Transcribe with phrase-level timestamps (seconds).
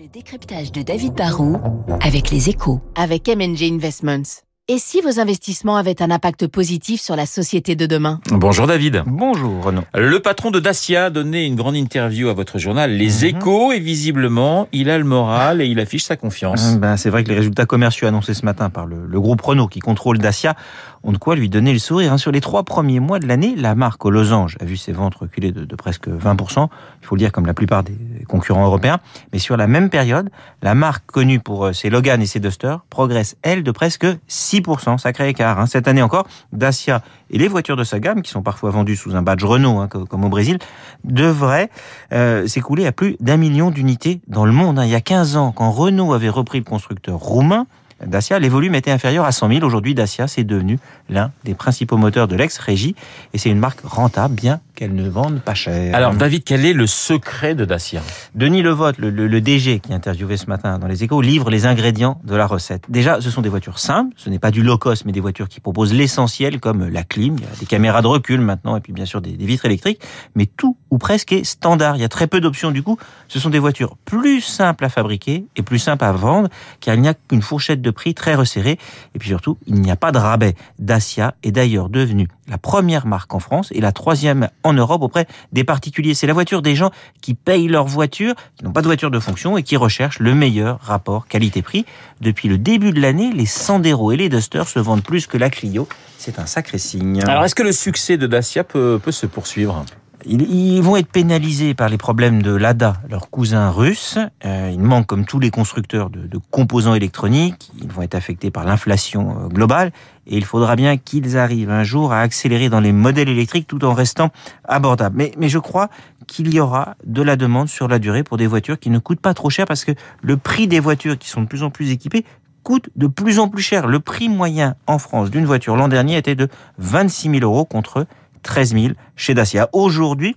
[0.00, 1.58] Le décryptage de David Barrault
[2.00, 2.80] avec les échos.
[2.94, 4.40] Avec MNG Investments.
[4.72, 9.02] Et si vos investissements avaient un impact positif sur la société de demain Bonjour David.
[9.04, 9.82] Bonjour Renaud.
[9.96, 13.36] Le patron de Dacia a donné une grande interview à votre journal Les Mhm.
[13.36, 16.76] Échos et visiblement il a le moral et il affiche sa confiance.
[16.76, 19.66] Ben, c'est vrai que les résultats commerciaux annoncés ce matin par le, le groupe Renault
[19.66, 20.54] qui contrôle Dacia
[21.02, 22.12] ont de quoi lui donner le sourire.
[22.12, 22.18] hein.
[22.18, 25.14] Sur les trois premiers mois de l'année, la marque aux losanges a vu ses ventes
[25.16, 26.68] reculer de, de presque 20%,
[27.02, 27.96] il faut le dire comme la plupart des
[28.28, 29.00] concurrents européens.
[29.32, 30.28] Mais sur la même période,
[30.62, 34.59] la marque connue pour euh, ses Logan et ses Duster progresse, elle, de presque 6%.
[34.98, 35.58] Sacré écart.
[35.60, 35.66] hein.
[35.66, 39.14] Cette année encore, Dacia et les voitures de sa gamme, qui sont parfois vendues sous
[39.16, 40.58] un badge Renault, hein, co- comme au Brésil,
[41.04, 41.70] devraient
[42.12, 44.78] euh, s'écouler à plus d'un million d'unités dans le monde.
[44.78, 44.84] hein.
[44.84, 47.66] Il y a 15 ans, quand Renault avait repris le constructeur roumain,
[48.06, 49.64] Dacia, les volumes étaient inférieurs à 100 000.
[49.64, 52.94] Aujourd'hui, Dacia, c'est devenu l'un des principaux moteurs de l'ex-régie
[53.34, 55.94] et c'est une marque rentable, bien qu'elle ne vende pas cher.
[55.94, 58.00] Alors David, quel est le secret de Dacia?
[58.34, 61.50] Denis Levotte, le, le- le DG qui est interviewé ce matin dans les échos, livre
[61.50, 62.84] les ingrédients de la recette.
[62.88, 65.48] Déjà, ce sont des voitures simples, ce n'est pas du low cost, mais des voitures
[65.48, 68.80] qui proposent l'essentiel comme la clim, il y a des caméras de recul maintenant, et
[68.80, 70.00] puis bien sûr des, des vitres électriques,
[70.34, 71.96] mais tout ou presque est standard.
[71.96, 72.96] Il y a très peu d'options du coup.
[73.28, 76.48] Ce sont des voitures plus simples à fabriquer et plus simples à vendre,
[76.80, 78.78] car il n'y a qu'une fourchette de prix très resserrée,
[79.14, 80.54] et puis surtout, il n'y a pas de rabais.
[80.78, 85.26] Dacia est d'ailleurs devenue la première marque en France et la troisième en Europe auprès
[85.52, 86.14] des particuliers.
[86.14, 89.20] C'est la voiture des gens qui payent leur voiture, qui n'ont pas de voiture de
[89.20, 91.86] fonction et qui recherchent le meilleur rapport qualité-prix.
[92.20, 95.50] Depuis le début de l'année, les Sandero et les Duster se vendent plus que la
[95.50, 95.88] Clio.
[96.18, 97.22] C'est un sacré signe.
[97.22, 99.84] Alors est-ce que le succès de Dacia peut, peut se poursuivre?
[100.26, 104.18] Ils, vont être pénalisés par les problèmes de l'ADA, leur cousin russe.
[104.44, 107.70] Euh, ils manquent, comme tous les constructeurs, de, composants électroniques.
[107.80, 109.92] Ils vont être affectés par l'inflation euh, globale.
[110.26, 113.84] Et il faudra bien qu'ils arrivent un jour à accélérer dans les modèles électriques tout
[113.84, 114.30] en restant
[114.64, 115.30] abordables.
[115.36, 115.88] Mais je crois
[116.26, 119.20] qu'il y aura de la demande sur la durée pour des voitures qui ne coûtent
[119.20, 121.90] pas trop cher parce que le prix des voitures qui sont de plus en plus
[121.90, 122.24] équipées
[122.62, 123.86] coûte de plus en plus cher.
[123.86, 126.48] Le prix moyen en France d'une voiture l'an dernier était de
[126.78, 128.06] 26 000 euros contre
[128.42, 129.68] 13 000 chez Dacia.
[129.72, 130.34] Aujourd'hui,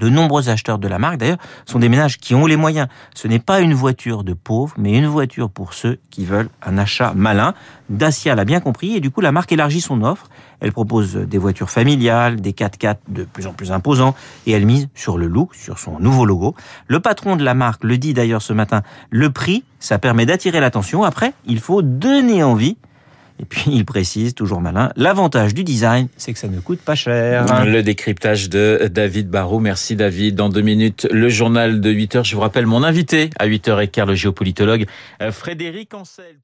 [0.00, 2.88] de nombreux acheteurs de la marque, d'ailleurs, sont des ménages qui ont les moyens.
[3.14, 6.78] Ce n'est pas une voiture de pauvres, mais une voiture pour ceux qui veulent un
[6.78, 7.54] achat malin.
[7.90, 10.28] Dacia l'a bien compris et du coup, la marque élargit son offre.
[10.60, 14.14] Elle propose des voitures familiales, des 4x4 de plus en plus imposants
[14.46, 16.54] et elle mise sur le look, sur son nouveau logo.
[16.86, 20.60] Le patron de la marque le dit d'ailleurs ce matin, le prix, ça permet d'attirer
[20.60, 21.02] l'attention.
[21.04, 22.78] Après, il faut donner envie.
[23.40, 26.94] Et puis, il précise, toujours malin, l'avantage du design, c'est que ça ne coûte pas
[26.94, 27.64] cher.
[27.64, 29.60] Le décryptage de David Barrault.
[29.60, 30.34] Merci David.
[30.34, 32.24] Dans deux minutes, le journal de 8 heures.
[32.24, 34.86] Je vous rappelle mon invité à 8h15, le géopolitologue
[35.22, 36.36] euh, Frédéric Ancel.